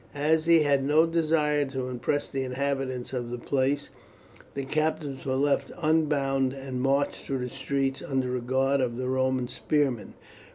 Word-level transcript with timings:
As 0.15 0.45
he 0.45 0.63
had 0.63 0.83
no 0.83 1.05
desire 1.05 1.65
to 1.65 1.87
impress 1.87 2.27
the 2.27 2.41
inhabitants 2.41 3.13
of 3.13 3.29
the 3.29 3.37
place, 3.37 3.91
the 4.55 4.65
captives 4.65 5.27
were 5.27 5.35
left 5.35 5.71
unbound 5.79 6.53
and 6.53 6.81
marched 6.81 7.23
through 7.23 7.37
the 7.45 7.49
streets 7.49 8.01
under 8.01 8.35
a 8.35 8.41
guard 8.41 8.81
of 8.81 8.97
the 8.97 9.07
Roman 9.07 9.47
spearmen. 9.47 10.15